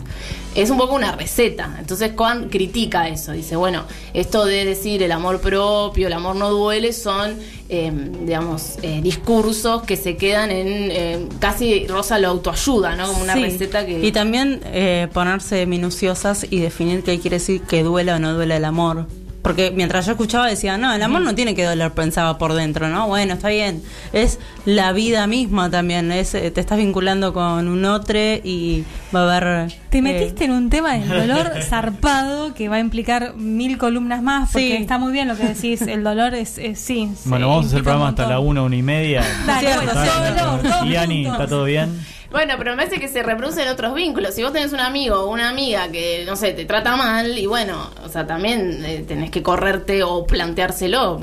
Es 0.57 0.71
un 0.71 0.79
poco 0.79 0.95
una 0.95 1.13
receta. 1.13 1.77
Entonces 1.79 2.13
Cohen 2.13 2.49
critica 2.49 3.09
eso. 3.09 3.33
Dice, 3.33 3.57
bueno, 3.57 3.85
esto 4.15 4.45
de 4.47 4.65
decir 4.65 5.03
el 5.03 5.13
amor 5.13 5.41
propio, 5.41 6.07
el 6.07 6.13
amor 6.15 6.35
no 6.37 6.51
duele, 6.51 6.93
son, 6.95 7.35
eh, 7.69 7.93
digamos, 8.25 8.77
eh, 8.83 9.01
discursos 9.03 9.83
que 9.83 9.97
se 9.97 10.17
quedan 10.17 10.51
en 10.51 10.67
eh, 10.91 11.27
casi 11.41 11.87
rosa 11.87 12.19
la 12.19 12.29
autoayuda, 12.29 12.97
¿no? 12.97 13.07
Como 13.07 13.23
una 13.23 13.35
Sí. 13.35 13.43
receta 13.43 13.85
que... 13.85 14.05
Y 14.05 14.13
también 14.13 14.61
eh, 14.65 15.09
ponerse 15.13 15.67
minuciosas 15.67 16.47
y 16.51 16.61
definir 16.61 17.03
qué 17.03 17.21
quiere 17.21 17.37
decir 17.37 17.61
que 17.63 17.83
duela 17.83 18.17
o 18.17 18.19
no 18.19 18.33
duela 18.33 18.57
el 18.57 18.65
amor. 18.65 19.07
Porque 19.47 19.71
mientras 19.71 20.05
yo 20.07 20.11
escuchaba 20.13 20.49
decía, 20.49 20.77
no, 20.77 20.93
el 20.93 21.01
amor 21.01 21.21
no 21.23 21.33
tiene 21.37 21.55
que 21.55 21.63
doler, 21.63 21.93
pensaba 21.93 22.37
por 22.37 22.53
dentro, 22.55 22.89
¿no? 22.89 23.07
Bueno, 23.07 23.35
está 23.35 23.49
bien. 23.49 23.81
Es 24.13 24.41
la 24.65 24.91
vida 24.93 25.29
misma 25.29 25.71
también. 25.71 26.11
Es, 26.11 26.35
eh, 26.35 26.51
te 26.51 26.61
estás 26.61 26.79
vinculando 26.79 27.33
con 27.33 27.69
un 27.69 27.85
otro 27.85 28.19
y 28.19 28.85
va 29.15 29.21
a 29.21 29.37
haber... 29.37 29.73
Te 29.89 29.99
eh, 29.99 30.03
metiste 30.03 30.47
en 30.47 30.51
un 30.51 30.69
tema 30.69 30.95
del 30.95 31.09
dolor 31.29 31.63
zarpado 31.63 32.55
que 32.55 32.69
va 32.69 32.77
a 32.77 32.81
implicar 32.81 33.37
mil 33.37 33.79
columnas 33.79 34.21
más, 34.21 34.51
porque 34.51 34.67
Sí. 34.79 34.83
está 34.83 34.99
muy 34.99 35.13
bien 35.13 35.29
lo 35.29 35.37
que 35.37 35.45
decís. 35.45 35.81
El 35.83 36.03
dolor 36.03 36.35
es, 36.35 36.59
es- 36.59 36.81
sí. 36.81 37.09
Bueno, 37.27 37.49
vamos 37.49 37.67
a 37.67 37.69
hacer 37.69 37.79
el 37.79 37.85
programa 37.85 38.09
hasta 38.09 38.27
la 38.27 38.41
una, 38.41 38.63
una 38.65 38.75
y 38.75 38.83
media. 38.83 39.23
Dale, 39.47 39.77
bueno, 39.77 39.93
dolor, 39.95 40.63
dos 40.65 40.87
Y 40.87 40.97
Ani. 40.97 41.25
¿está 41.25 41.47
todo 41.47 41.63
bien? 41.63 42.05
Bueno, 42.31 42.55
pero 42.59 42.73
me 42.73 42.79
parece 42.79 43.01
que 43.01 43.09
se 43.09 43.23
reproducen 43.23 43.69
otros 43.69 43.95
vínculos. 43.95 44.35
Si 44.35 44.43
vos 44.43 44.53
tenés 44.53 44.73
un 44.73 44.81
amigo 44.81 45.17
o 45.21 45.31
una 45.31 45.49
amiga 45.49 45.89
que, 45.91 46.25
no 46.27 46.37
sé, 46.37 46.53
te 46.53 46.65
trata 46.65 46.97
mal, 46.97 47.39
y 47.39 47.47
bueno, 47.47 47.91
o 48.05 48.09
sea, 48.09 48.27
también 48.27 48.85
eh, 48.85 49.05
tenés 49.07 49.31
que 49.31 49.43
correrte 49.43 50.03
o 50.03 50.27
planteárselo. 50.27 51.19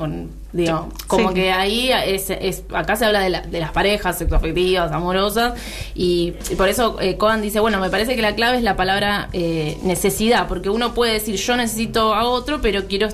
digo, 0.52 0.88
como 1.08 1.30
Sí. 1.30 1.34
que 1.34 1.50
ahí 1.52 1.90
es, 1.90 2.30
es- 2.30 2.62
acá 2.72 2.94
se 2.94 3.04
habla 3.04 3.18
de, 3.20 3.28
la- 3.28 3.40
de 3.42 3.58
las 3.60 3.72
parejas 3.72 4.16
sexoafectivas, 4.18 4.92
amorosas, 4.92 5.54
y, 5.96 6.34
y 6.48 6.54
por 6.54 6.68
eso 6.68 6.96
eh, 7.00 7.16
Cohen 7.16 7.42
dice, 7.42 7.58
bueno, 7.58 7.80
me 7.80 7.90
parece 7.90 8.14
que 8.14 8.22
la 8.22 8.34
clave 8.36 8.58
es 8.58 8.62
la 8.62 8.76
palabra 8.76 9.28
eh, 9.32 9.76
necesidad, 9.82 10.46
porque 10.46 10.70
uno 10.70 10.94
puede 10.94 11.14
decir, 11.14 11.34
yo 11.36 11.56
necesito 11.56 12.14
a 12.14 12.24
otro, 12.24 12.60
pero 12.60 12.86
quiero 12.86 13.08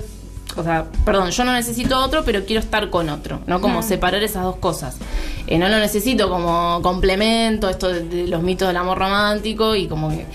o 0.57 0.63
sea, 0.63 0.85
perdón, 1.05 1.31
yo 1.31 1.43
no 1.43 1.53
necesito 1.53 1.99
otro, 1.99 2.23
pero 2.25 2.45
quiero 2.45 2.59
estar 2.61 2.89
con 2.89 3.09
otro, 3.09 3.39
¿no? 3.47 3.61
Como 3.61 3.81
separar 3.83 4.21
esas 4.23 4.43
dos 4.43 4.57
cosas. 4.57 4.97
Eh, 5.47 5.57
no 5.57 5.69
lo 5.69 5.77
necesito 5.79 6.29
como 6.29 6.79
complemento, 6.81 7.69
esto 7.69 7.89
de, 7.89 8.03
de 8.03 8.27
los 8.27 8.41
mitos 8.43 8.67
del 8.67 8.77
amor 8.77 8.97
romántico 8.99 9.75
y 9.75 9.87
como 9.87 10.09
que... 10.09 10.25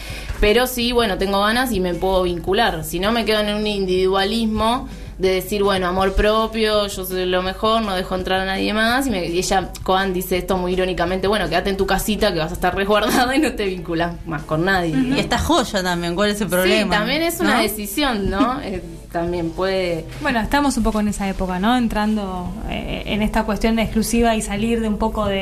Pero 0.41 0.67
sí, 0.67 0.93
bueno, 0.93 1.17
tengo 1.17 1.41
ganas 1.41 1.73
y 1.73 1.81
me 1.81 1.95
puedo 1.95 2.23
vincular. 2.25 2.85
Si 2.85 2.99
no, 3.01 3.11
me 3.13 3.25
quedo 3.25 3.41
en 3.41 3.55
un 3.55 3.67
individualismo 3.67 4.89
de 5.19 5.31
decir, 5.31 5.63
bueno, 5.63 5.87
amor 5.87 6.13
propio, 6.15 6.89
yo 6.89 7.05
soy 7.07 7.25
lo 7.25 7.41
mejor, 7.43 7.81
no 7.81 7.95
dejo 7.95 8.15
entrar 8.15 8.41
a 8.41 8.45
nadie 8.45 8.75
más. 8.75 9.07
Y, 9.07 9.11
me- 9.11 9.25
y 9.27 9.39
ella, 9.39 9.71
Coan, 9.83 10.13
dice 10.13 10.37
esto 10.37 10.59
muy 10.59 10.75
irónicamente, 10.75 11.27
bueno, 11.27 11.49
quédate 11.49 11.71
en 11.71 11.79
tu 11.79 11.87
casita 11.87 12.35
que 12.35 12.39
vas 12.39 12.51
a 12.51 12.55
estar 12.55 12.75
resguardada 12.77 13.35
y 13.35 13.39
no 13.39 13.53
te 13.55 13.65
vinculas 13.65 14.15
más 14.27 14.43
con 14.43 14.67
nadie. 14.67 14.95
Y 14.95 15.19
esta 15.19 15.39
joya 15.39 15.83
también, 15.83 16.15
¿cuál 16.15 16.31
es 16.31 16.41
el 16.43 16.49
problema? 16.49 16.93
Sí, 16.93 16.99
también 16.99 17.23
es 17.23 17.41
una 17.41 17.55
¿No? 17.57 17.63
decisión, 17.63 18.29
¿no? 18.29 18.61
También 19.17 19.51
puede... 19.51 20.05
Bueno, 20.21 20.41
estamos 20.41 20.77
un 20.77 20.83
poco 20.83 21.01
en 21.01 21.09
esa 21.09 21.27
época, 21.29 21.59
¿no? 21.59 21.75
Entrando 21.77 22.53
eh, 22.69 23.03
en 23.07 23.23
esta 23.23 23.45
cuestión 23.45 23.77
de 23.77 23.83
exclusiva 23.83 24.35
y 24.37 24.43
salir 24.43 24.81
de 24.83 24.89
un 24.89 24.99
poco 24.99 25.25
de, 25.25 25.37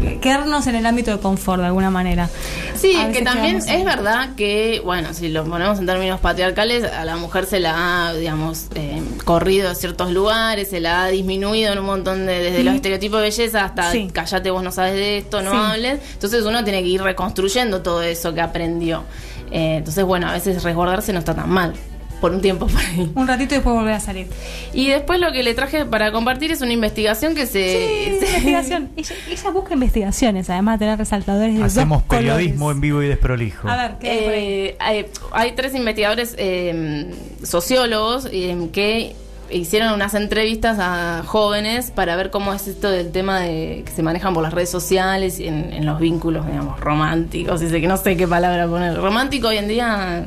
de 0.00 0.18
quedarnos 0.22 0.66
en 0.66 0.74
el 0.74 0.86
ámbito 0.86 1.10
de 1.10 1.18
confort 1.18 1.60
de 1.60 1.66
alguna 1.66 1.90
manera. 1.90 2.30
Sí, 2.74 2.96
A 2.96 3.12
que 3.12 3.20
también 3.20 3.60
quedamos 3.60 3.68
es 3.68 3.84
verdad 3.84 4.30
que, 4.36 4.80
bueno, 4.84 5.12
si 5.12 5.28
lo 5.28 5.44
ponemos 5.44 5.78
en 5.78 5.84
términos 5.86 6.18
patriarcales, 6.20 6.84
a 6.90 7.04
la 7.04 7.16
mujer 7.16 7.44
se 7.44 7.60
la 7.60 8.08
ha, 8.08 8.14
digamos, 8.14 8.68
eh, 8.74 9.02
corrido 9.24 9.68
de 9.68 9.74
ciertos 9.74 10.10
lugares, 10.12 10.70
se 10.70 10.80
la 10.80 11.04
ha 11.04 11.08
disminuido 11.08 11.72
en 11.74 11.78
un 11.78 11.84
montón 11.86 12.24
de, 12.24 12.38
desde 12.40 12.64
los 12.64 12.74
estereotipos 12.74 13.18
de 13.18 13.24
belleza 13.28 13.64
hasta 13.66 13.92
Sí. 13.92 14.08
callate 14.12 14.50
vos 14.50 14.62
no 14.62 14.72
sabes 14.72 14.94
de 14.94 15.18
esto, 15.18 15.42
no 15.42 15.50
Sí. 15.50 15.56
hables. 15.60 16.00
Entonces 16.14 16.42
uno 16.46 16.64
tiene 16.64 16.82
que 16.82 16.88
ir 16.88 17.02
reconstruyendo 17.02 17.82
todo 17.82 18.02
eso 18.02 18.32
que 18.32 18.40
aprendió. 18.40 19.02
Eh, 19.50 19.76
entonces, 19.76 20.04
bueno, 20.04 20.26
a 20.28 20.32
veces 20.32 20.62
resguardarse 20.62 21.12
no 21.12 21.18
está 21.18 21.34
tan 21.34 21.50
mal, 21.50 21.74
por 22.20 22.32
un 22.32 22.40
tiempo 22.40 22.66
por 22.68 22.80
ahí. 22.80 23.10
Un 23.14 23.26
ratito 23.26 23.54
y 23.54 23.58
después 23.58 23.74
volver 23.74 23.94
a 23.94 24.00
salir. 24.00 24.26
Y 24.72 24.88
después 24.88 25.18
lo 25.20 25.32
que 25.32 25.42
le 25.42 25.54
traje 25.54 25.84
para 25.86 26.12
compartir 26.12 26.52
es 26.52 26.60
una 26.60 26.72
investigación 26.72 27.34
que 27.34 27.46
se... 27.46 28.18
Sí, 28.20 28.26
se- 28.26 28.26
investigación. 28.38 28.88
Ella, 28.96 29.14
ella 29.30 29.50
busca 29.50 29.74
investigaciones, 29.74 30.50
además 30.50 30.78
de 30.78 30.86
tener 30.86 30.98
resaltadores 30.98 31.56
de 31.58 31.64
Hacemos 31.64 31.98
dos 32.00 32.06
colores. 32.06 32.30
periodismo 32.34 32.70
en 32.70 32.80
vivo 32.80 33.02
y 33.02 33.08
desprolijo. 33.08 33.68
A 33.68 33.76
ver, 33.76 33.92
¿qué? 34.00 34.68
Eh, 34.68 34.76
hay, 34.78 35.06
hay 35.32 35.52
tres 35.52 35.74
investigadores 35.74 36.34
eh, 36.38 37.10
sociólogos 37.42 38.28
eh, 38.32 38.68
que 38.72 39.14
hicieron 39.50 39.92
unas 39.94 40.14
entrevistas 40.14 40.78
a 40.80 41.24
jóvenes 41.26 41.90
para 41.90 42.14
ver 42.14 42.30
cómo 42.30 42.54
es 42.54 42.68
esto 42.68 42.88
del 42.88 43.10
tema 43.10 43.40
de 43.40 43.82
que 43.84 43.90
se 43.92 44.02
manejan 44.02 44.32
por 44.32 44.44
las 44.44 44.52
redes 44.54 44.70
sociales 44.70 45.40
y 45.40 45.48
en, 45.48 45.72
en 45.72 45.84
los 45.86 45.98
vínculos, 45.98 46.46
digamos, 46.46 46.78
románticos. 46.78 47.60
Dice 47.60 47.80
que 47.80 47.88
no 47.88 47.96
sé 47.96 48.16
qué 48.16 48.28
palabra 48.28 48.68
poner. 48.68 48.96
Romántico 48.96 49.48
hoy 49.48 49.56
en 49.58 49.66
día 49.66 50.24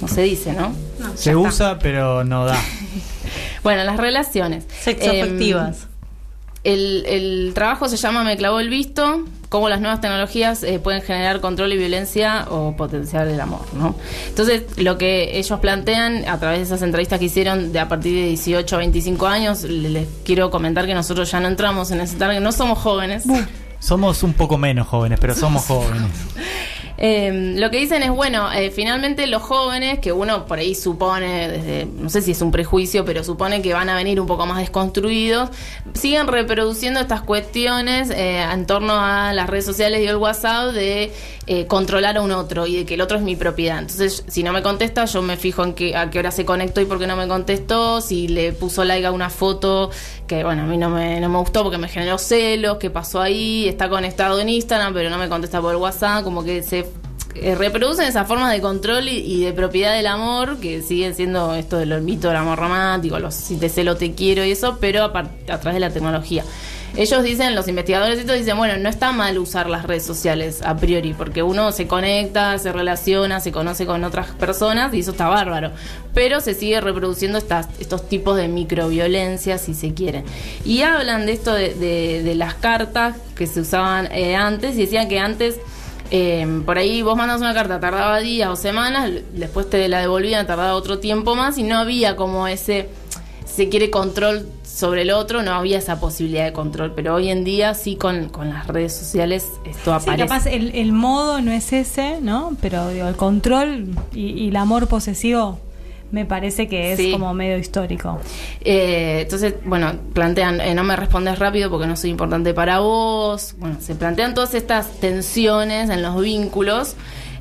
no 0.00 0.08
se 0.08 0.22
dice, 0.22 0.52
¿no? 0.52 0.72
Se 1.14 1.34
usa, 1.36 1.78
pero 1.78 2.24
no 2.24 2.44
da. 2.46 2.56
Bueno, 3.62 3.84
las 3.84 3.98
relaciones. 3.98 4.64
Sexoafectivas. 4.80 5.76
Eh, 5.82 5.86
el, 6.72 7.04
el 7.06 7.52
trabajo 7.54 7.88
se 7.88 7.96
llama 7.98 8.24
Me 8.24 8.36
clavó 8.36 8.58
el 8.60 8.68
visto, 8.70 9.24
cómo 9.50 9.68
las 9.68 9.80
nuevas 9.80 10.00
tecnologías 10.00 10.62
eh, 10.62 10.78
pueden 10.78 11.02
generar 11.02 11.40
control 11.40 11.72
y 11.72 11.76
violencia 11.78 12.46
o 12.50 12.74
potenciar 12.76 13.28
el 13.28 13.38
amor, 13.40 13.60
¿no? 13.74 13.94
Entonces, 14.28 14.62
lo 14.78 14.96
que 14.98 15.38
ellos 15.38 15.58
plantean 15.60 16.26
a 16.28 16.38
través 16.38 16.58
de 16.60 16.64
esas 16.64 16.82
entrevistas 16.82 17.18
que 17.18 17.26
hicieron 17.26 17.72
de 17.72 17.80
a 17.80 17.88
partir 17.88 18.14
de 18.14 18.28
18 18.28 18.76
a 18.76 18.78
25 18.78 19.26
años, 19.26 19.62
le- 19.62 19.88
les 19.90 20.08
quiero 20.24 20.50
comentar 20.50 20.86
que 20.86 20.94
nosotros 20.94 21.30
ya 21.30 21.40
no 21.40 21.48
entramos 21.48 21.90
en 21.90 22.00
ese 22.00 22.16
target, 22.16 22.40
no 22.40 22.52
somos 22.52 22.78
jóvenes. 22.78 23.24
Somos 23.78 24.22
un 24.22 24.32
poco 24.34 24.56
menos 24.58 24.86
jóvenes, 24.86 25.18
pero 25.20 25.34
somos 25.34 25.64
jóvenes. 25.66 26.10
Eh, 27.02 27.54
lo 27.56 27.70
que 27.70 27.78
dicen 27.78 28.02
es, 28.02 28.10
bueno, 28.10 28.52
eh, 28.52 28.70
finalmente 28.70 29.26
los 29.26 29.40
jóvenes, 29.40 30.00
que 30.00 30.12
uno 30.12 30.44
por 30.44 30.58
ahí 30.58 30.74
supone, 30.74 31.48
desde, 31.48 31.86
no 31.86 32.10
sé 32.10 32.20
si 32.20 32.32
es 32.32 32.42
un 32.42 32.50
prejuicio, 32.50 33.06
pero 33.06 33.24
supone 33.24 33.62
que 33.62 33.72
van 33.72 33.88
a 33.88 33.94
venir 33.94 34.20
un 34.20 34.26
poco 34.26 34.44
más 34.44 34.58
desconstruidos, 34.58 35.48
siguen 35.94 36.26
reproduciendo 36.26 37.00
estas 37.00 37.22
cuestiones 37.22 38.10
eh, 38.10 38.42
en 38.42 38.66
torno 38.66 38.92
a 38.94 39.32
las 39.32 39.48
redes 39.48 39.64
sociales 39.64 40.02
y 40.02 40.06
el 40.06 40.16
WhatsApp 40.16 40.72
de 40.74 41.10
eh, 41.46 41.66
controlar 41.66 42.18
a 42.18 42.20
un 42.20 42.32
otro 42.32 42.66
y 42.66 42.76
de 42.76 42.84
que 42.84 42.94
el 42.94 43.00
otro 43.00 43.16
es 43.16 43.22
mi 43.22 43.34
propiedad. 43.34 43.78
Entonces, 43.78 44.22
si 44.28 44.42
no 44.42 44.52
me 44.52 44.62
contesta, 44.62 45.06
yo 45.06 45.22
me 45.22 45.38
fijo 45.38 45.64
en 45.64 45.72
qué, 45.72 45.96
a 45.96 46.10
qué 46.10 46.18
hora 46.18 46.30
se 46.30 46.44
conectó 46.44 46.82
y 46.82 46.84
por 46.84 46.98
qué 46.98 47.06
no 47.06 47.16
me 47.16 47.26
contestó, 47.26 48.02
si 48.02 48.28
le 48.28 48.52
puso 48.52 48.84
like 48.84 49.06
a 49.06 49.10
una 49.10 49.30
foto 49.30 49.90
que, 50.26 50.44
bueno, 50.44 50.62
a 50.62 50.66
mí 50.66 50.76
no 50.76 50.90
me, 50.90 51.18
no 51.18 51.28
me 51.28 51.38
gustó 51.38 51.62
porque 51.62 51.78
me 51.78 51.88
generó 51.88 52.18
celos, 52.18 52.76
qué 52.76 52.90
pasó 52.90 53.20
ahí, 53.20 53.66
está 53.66 53.88
conectado 53.88 54.38
en 54.38 54.48
Instagram, 54.50 54.92
pero 54.92 55.08
no 55.10 55.18
me 55.18 55.28
contesta 55.28 55.60
por 55.60 55.74
WhatsApp, 55.76 56.22
como 56.22 56.44
que 56.44 56.62
se 56.62 56.89
reproducen 57.34 58.06
esas 58.06 58.26
formas 58.26 58.52
de 58.52 58.60
control 58.60 59.08
y, 59.08 59.44
de 59.44 59.52
propiedad 59.52 59.94
del 59.94 60.06
amor 60.06 60.58
que 60.58 60.82
siguen 60.82 61.14
siendo 61.14 61.54
esto 61.54 61.78
del 61.78 62.00
mito 62.02 62.28
del 62.28 62.36
amor 62.36 62.58
romántico, 62.58 63.18
los 63.18 63.34
si 63.34 63.56
te 63.56 63.68
celo 63.68 63.96
te 63.96 64.14
quiero 64.14 64.44
y 64.44 64.50
eso, 64.52 64.78
pero 64.80 65.04
a, 65.04 65.12
través 65.12 65.74
de 65.74 65.80
la 65.80 65.90
tecnología. 65.90 66.44
Ellos 66.96 67.22
dicen, 67.22 67.54
los 67.54 67.68
investigadores 67.68 68.26
todo 68.26 68.34
dicen, 68.34 68.56
bueno, 68.56 68.76
no 68.76 68.88
está 68.88 69.12
mal 69.12 69.38
usar 69.38 69.70
las 69.70 69.84
redes 69.84 70.04
sociales 70.04 70.60
a 70.64 70.76
priori, 70.76 71.14
porque 71.14 71.40
uno 71.44 71.70
se 71.70 71.86
conecta, 71.86 72.58
se 72.58 72.72
relaciona, 72.72 73.38
se 73.38 73.52
conoce 73.52 73.86
con 73.86 74.02
otras 74.02 74.26
personas 74.32 74.92
y 74.92 74.98
eso 74.98 75.12
está 75.12 75.28
bárbaro. 75.28 75.70
Pero 76.14 76.40
se 76.40 76.52
sigue 76.52 76.80
reproduciendo 76.80 77.38
estas, 77.38 77.68
estos 77.78 78.08
tipos 78.08 78.36
de 78.36 78.48
microviolencia, 78.48 79.56
si 79.58 79.74
se 79.74 79.94
quiere. 79.94 80.24
Y 80.64 80.82
hablan 80.82 81.26
de 81.26 81.32
esto 81.32 81.54
de, 81.54 81.74
de- 81.74 82.22
de 82.24 82.34
las 82.34 82.54
cartas 82.54 83.14
que 83.36 83.46
se 83.46 83.60
usaban 83.60 84.08
eh, 84.10 84.34
antes 84.34 84.74
y 84.76 84.80
decían 84.80 85.08
que 85.08 85.20
antes 85.20 85.58
eh, 86.10 86.62
por 86.66 86.78
ahí 86.78 87.02
vos 87.02 87.16
mandas 87.16 87.40
una 87.40 87.54
carta, 87.54 87.80
tardaba 87.80 88.18
días 88.20 88.48
o 88.48 88.56
semanas, 88.56 89.10
después 89.32 89.68
te 89.70 89.88
la 89.88 90.00
devolvían, 90.00 90.46
tardaba 90.46 90.74
otro 90.74 90.98
tiempo 90.98 91.34
más 91.34 91.58
y 91.58 91.62
no 91.62 91.78
había 91.78 92.16
como 92.16 92.48
ese, 92.48 92.88
se 93.44 93.68
quiere 93.68 93.90
control 93.90 94.48
sobre 94.64 95.02
el 95.02 95.10
otro, 95.10 95.42
no 95.42 95.52
había 95.52 95.78
esa 95.78 96.00
posibilidad 96.00 96.44
de 96.44 96.52
control, 96.52 96.92
pero 96.94 97.14
hoy 97.14 97.28
en 97.28 97.44
día 97.44 97.74
sí 97.74 97.96
con, 97.96 98.28
con 98.28 98.50
las 98.50 98.66
redes 98.66 98.96
sociales 98.96 99.46
esto 99.64 99.90
Sí, 100.00 100.10
aparece. 100.10 100.26
capaz 100.28 100.46
el, 100.46 100.74
el 100.74 100.92
modo 100.92 101.40
no 101.40 101.52
es 101.52 101.72
ese, 101.72 102.20
¿no? 102.20 102.56
Pero 102.60 102.88
digo, 102.90 103.06
el 103.08 103.16
control 103.16 103.88
y, 104.14 104.44
y 104.44 104.48
el 104.48 104.56
amor 104.56 104.86
posesivo 104.88 105.58
me 106.10 106.24
parece 106.24 106.66
que 106.68 106.92
es 106.92 106.98
Sí. 106.98 107.12
como 107.12 107.32
medio 107.34 107.56
histórico. 107.58 108.18
Eh, 108.60 109.20
entonces, 109.22 109.54
bueno, 109.64 109.92
plantean, 110.12 110.60
eh, 110.60 110.74
no 110.74 110.82
me 110.84 110.96
respondes 110.96 111.38
rápido 111.38 111.70
porque 111.70 111.86
no 111.86 111.96
soy 111.96 112.10
importante 112.10 112.52
para 112.54 112.80
vos. 112.80 113.54
Bueno, 113.58 113.76
se 113.80 113.94
plantean 113.94 114.34
todas 114.34 114.54
estas 114.54 114.98
tensiones 115.00 115.88
en 115.90 116.02
los 116.02 116.20
vínculos. 116.20 116.94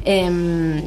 eh, 0.06 0.84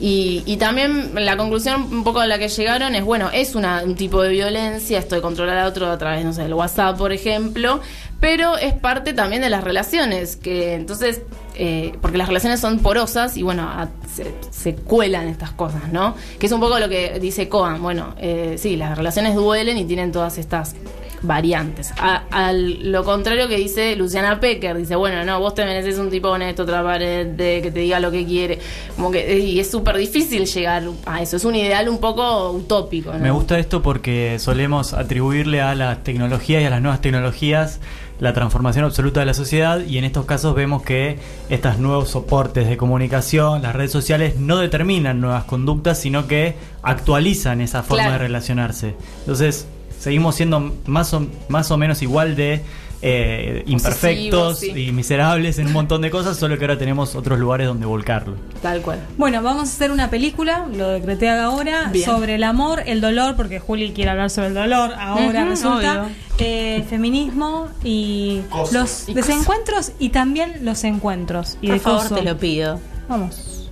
y, 0.00 0.42
y 0.46 0.56
también 0.56 1.12
la 1.14 1.36
conclusión 1.36 1.82
un 1.92 2.02
poco 2.02 2.18
a 2.18 2.26
la 2.26 2.36
que 2.36 2.48
llegaron 2.48 2.96
es, 2.96 3.04
bueno, 3.04 3.30
es 3.32 3.54
una, 3.54 3.84
un 3.84 3.94
tipo 3.94 4.20
de 4.20 4.30
violencia, 4.30 4.98
esto 4.98 5.14
de 5.14 5.20
controlar 5.20 5.58
a 5.58 5.66
otro 5.68 5.88
a 5.88 5.96
través, 5.96 6.24
no 6.24 6.32
sé, 6.32 6.42
del 6.42 6.54
WhatsApp, 6.54 6.98
por 6.98 7.12
ejemplo, 7.12 7.80
pero 8.22 8.56
es 8.56 8.72
parte 8.72 9.14
también 9.14 9.42
de 9.42 9.50
las 9.50 9.64
relaciones, 9.64 10.36
que 10.36 10.74
entonces, 10.74 11.22
eh, 11.56 11.92
porque 12.00 12.18
las 12.18 12.28
relaciones 12.28 12.60
son 12.60 12.78
porosas 12.78 13.36
y 13.36 13.42
bueno, 13.42 13.68
se, 14.14 14.32
se 14.52 14.76
cuelan 14.76 15.26
estas 15.26 15.50
cosas, 15.50 15.92
¿no? 15.92 16.14
Que 16.38 16.46
es 16.46 16.52
un 16.52 16.60
poco 16.60 16.78
lo 16.78 16.88
que 16.88 17.18
dice 17.18 17.48
Coan, 17.48 17.82
bueno, 17.82 18.14
eh, 18.18 18.54
sí, 18.58 18.76
las 18.76 18.96
relaciones 18.96 19.34
duelen 19.34 19.76
y 19.76 19.86
tienen 19.86 20.12
todas 20.12 20.38
estas 20.38 20.76
variantes. 21.22 21.92
A, 21.98 22.24
al- 22.30 22.90
lo 22.90 23.04
contrario 23.04 23.48
que 23.48 23.56
dice 23.56 23.94
Luciana 23.96 24.40
Pecker, 24.40 24.76
dice, 24.76 24.96
bueno, 24.96 25.24
no, 25.24 25.38
vos 25.40 25.54
te 25.54 25.64
mereces 25.64 25.98
un 25.98 26.10
tipo 26.10 26.28
honesto, 26.28 26.64
transparente, 26.66 27.62
que 27.62 27.70
te 27.70 27.80
diga 27.80 28.00
lo 28.00 28.10
que 28.10 28.24
quiere, 28.26 28.58
como 28.96 29.10
que, 29.10 29.38
y 29.38 29.60
es 29.60 29.70
súper 29.70 29.96
difícil 29.96 30.46
llegar 30.46 30.82
a 31.06 31.22
eso, 31.22 31.36
es 31.36 31.44
un 31.44 31.54
ideal 31.54 31.88
un 31.88 31.98
poco 31.98 32.50
utópico, 32.50 33.12
¿no? 33.12 33.18
Me 33.18 33.30
gusta 33.30 33.58
esto 33.58 33.82
porque 33.82 34.38
solemos 34.38 34.92
atribuirle 34.92 35.60
a 35.60 35.74
las 35.74 36.02
tecnologías 36.04 36.62
y 36.62 36.64
a 36.66 36.70
las 36.70 36.80
nuevas 36.82 37.00
tecnologías 37.00 37.80
la 38.20 38.32
transformación 38.32 38.84
absoluta 38.84 39.18
de 39.20 39.26
la 39.26 39.34
sociedad 39.34 39.80
y 39.84 39.98
en 39.98 40.04
estos 40.04 40.26
casos 40.26 40.54
vemos 40.54 40.82
que 40.82 41.18
estos 41.50 41.78
nuevos 41.78 42.10
soportes 42.10 42.68
de 42.68 42.76
comunicación, 42.76 43.62
las 43.62 43.74
redes 43.74 43.90
sociales, 43.90 44.36
no 44.36 44.58
determinan 44.58 45.20
nuevas 45.20 45.42
conductas, 45.44 45.98
sino 45.98 46.28
que 46.28 46.54
actualizan 46.82 47.60
esa 47.60 47.82
forma 47.82 48.04
Claro. 48.04 48.12
de 48.12 48.18
relacionarse. 48.28 48.94
Entonces, 49.20 49.66
seguimos 50.02 50.34
siendo 50.34 50.74
más 50.86 51.14
o, 51.14 51.24
más 51.48 51.70
o 51.70 51.76
menos 51.78 52.02
igual 52.02 52.34
de 52.34 52.60
eh, 53.04 53.62
imperfectos 53.66 54.60
sí. 54.60 54.70
y 54.88 54.92
miserables 54.92 55.58
en 55.58 55.66
un 55.68 55.72
montón 55.72 56.02
de 56.02 56.10
cosas, 56.10 56.36
solo 56.36 56.56
que 56.58 56.64
ahora 56.64 56.78
tenemos 56.78 57.14
otros 57.14 57.38
lugares 57.38 57.66
donde 57.68 57.86
volcarlo. 57.86 58.34
Tal 58.60 58.80
cual. 58.82 59.00
Bueno, 59.16 59.42
vamos 59.42 59.68
a 59.68 59.72
hacer 59.72 59.90
una 59.90 60.10
película, 60.10 60.66
lo 60.72 60.88
decreté 60.88 61.28
ahora, 61.30 61.88
Bien. 61.92 62.04
sobre 62.04 62.34
el 62.36 62.42
amor, 62.44 62.82
el 62.86 63.00
dolor, 63.00 63.34
porque 63.36 63.58
Juli 63.60 63.92
quiere 63.92 64.10
hablar 64.10 64.30
sobre 64.30 64.48
el 64.48 64.54
dolor, 64.54 64.92
ahora 64.98 65.42
Ujú, 65.42 65.50
resulta, 65.50 66.02
obvio. 66.02 66.14
eh, 66.38 66.84
feminismo 66.88 67.68
y 67.84 68.40
los 68.72 69.08
Y 69.08 69.14
desencuentros 69.14 69.92
y 69.98 70.08
también 70.10 70.64
los 70.64 70.82
encuentros. 70.84 71.56
Y 71.60 71.66
Por 71.68 71.74
de 71.74 71.80
favor, 71.80 72.02
coso. 72.02 72.14
te 72.16 72.22
lo 72.22 72.36
pido. 72.38 72.78
Vamos. 73.08 73.70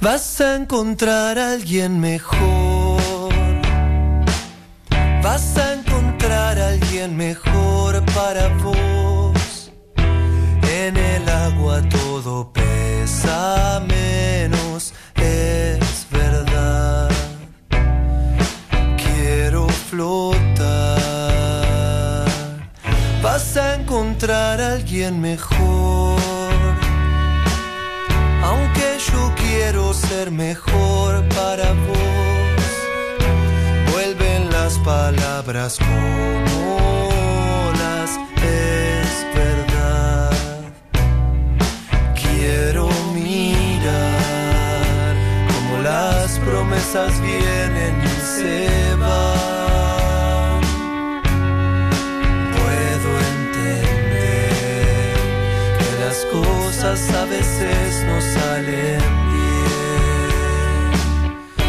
Vas 0.00 0.40
a 0.40 0.56
encontrar 0.56 1.38
a 1.38 1.52
alguien 1.52 2.00
mejor. 2.00 2.67
Vas 5.38 5.56
a 5.56 5.74
encontrar 5.74 6.58
a 6.58 6.68
alguien 6.70 7.16
mejor 7.16 8.04
para 8.06 8.48
vos. 8.64 9.70
En 10.82 10.96
el 10.96 11.28
agua 11.28 11.80
todo 11.88 12.52
pesa 12.52 13.80
menos, 13.86 14.92
es 15.14 16.06
verdad. 16.10 17.08
Quiero 18.96 19.68
flotar. 19.68 20.58
Vas 23.22 23.56
a 23.56 23.76
encontrar 23.76 24.60
a 24.60 24.72
alguien 24.72 25.20
mejor. 25.20 26.18
Aunque 28.42 28.98
yo 29.08 29.32
quiero 29.36 29.94
ser 29.94 30.32
mejor 30.32 31.24
para 31.28 31.74
vos, 31.86 32.07
como 35.48 35.72
las 37.78 38.10
es 38.44 39.24
verdad. 39.34 40.30
Quiero 42.14 42.90
mirar 43.14 43.56
como 45.48 45.78
las 45.82 46.38
promesas 46.40 47.18
vienen 47.22 47.94
y 48.04 48.08
se 48.20 48.94
van. 48.96 50.60
Puedo 52.52 53.10
entender 53.32 55.16
que 55.78 55.90
las 56.04 56.18
cosas 56.26 56.98
a 57.14 57.24
veces 57.24 58.04
no 58.04 58.20
salen 58.20 59.02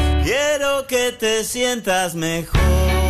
bien. 0.03 0.24
Quiero 0.25 0.86
que 0.86 1.13
te 1.13 1.45
sientas 1.45 2.13
mejor. 2.13 3.08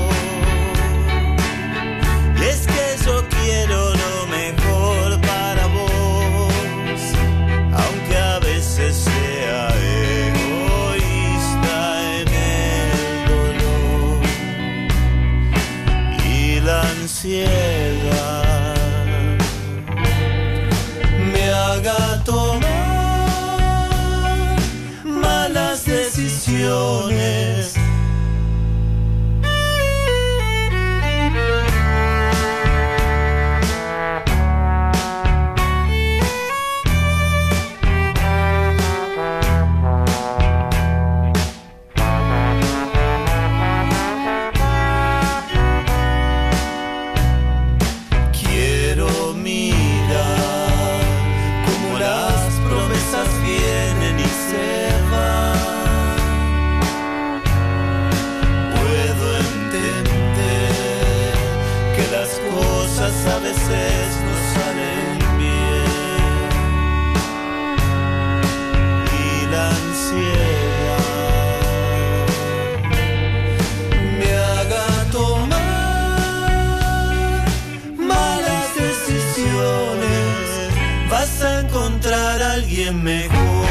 Mejor. 82.91 83.67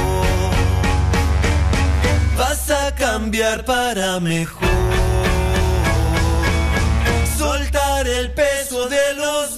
Vas 2.37 2.71
a 2.71 2.95
cambiar 2.95 3.65
para 3.65 4.21
mejor. 4.21 4.69
Soltar 7.37 8.07
el 8.07 8.33
peso 8.33 8.89
de 8.89 9.15
los 9.15 9.58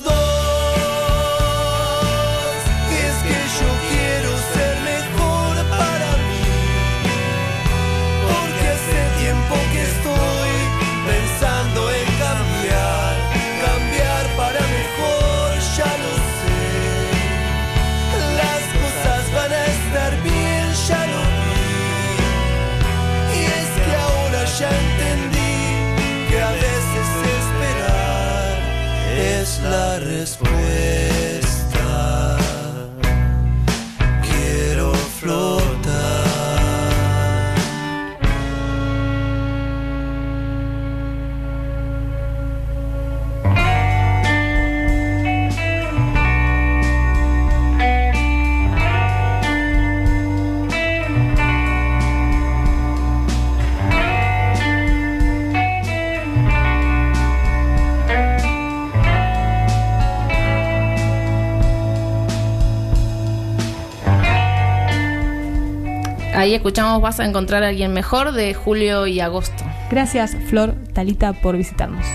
Ahí 66.41 66.55
escuchamos 66.55 67.03
Vas 67.03 67.21
a 67.21 67.27
encontrar 67.27 67.63
a 67.65 67.69
alguien 67.69 67.93
mejor 67.93 68.33
de 68.33 68.55
julio 68.55 69.07
y 69.07 69.21
agosto. 69.21 69.63
Gracias, 69.91 70.35
Flor 70.49 70.75
Talita, 70.95 71.35
por 71.35 71.55
visitarnos. 71.55 72.07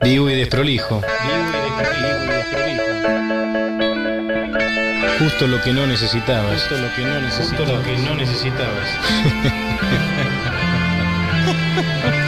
Vivo 0.00 0.30
y 0.30 0.36
desprolijo. 0.36 1.00
Justo 5.18 5.46
lo 5.46 5.60
que 5.62 5.72
no 5.72 5.86
necesitabas. 5.86 6.60
Justo 6.60 6.78
lo 6.78 6.94
que 6.94 7.04
no 7.04 7.20
necesitabas. 7.20 7.58
Justo 7.58 7.76
lo 7.76 7.82
que 7.82 7.98
no 7.98 8.14
necesitabas. 8.14 8.88